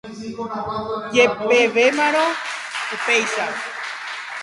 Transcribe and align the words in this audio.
Jepevéramo 1.15 2.25
upéicha. 2.95 3.45